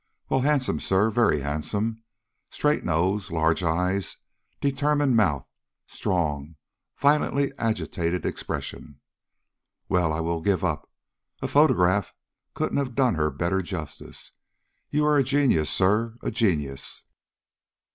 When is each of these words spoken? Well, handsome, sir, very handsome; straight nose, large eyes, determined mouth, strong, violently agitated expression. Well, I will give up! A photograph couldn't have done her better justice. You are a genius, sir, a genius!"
Well, 0.29 0.41
handsome, 0.41 0.79
sir, 0.79 1.11
very 1.11 1.41
handsome; 1.41 2.01
straight 2.49 2.83
nose, 2.83 3.29
large 3.29 3.61
eyes, 3.61 4.17
determined 4.59 5.15
mouth, 5.15 5.47
strong, 5.85 6.55
violently 6.97 7.51
agitated 7.59 8.25
expression. 8.25 8.99
Well, 9.89 10.11
I 10.11 10.19
will 10.19 10.41
give 10.41 10.63
up! 10.63 10.89
A 11.43 11.47
photograph 11.47 12.13
couldn't 12.55 12.77
have 12.79 12.95
done 12.95 13.13
her 13.13 13.29
better 13.29 13.61
justice. 13.61 14.31
You 14.89 15.05
are 15.05 15.19
a 15.19 15.23
genius, 15.23 15.69
sir, 15.69 16.17
a 16.23 16.31
genius!" 16.31 17.03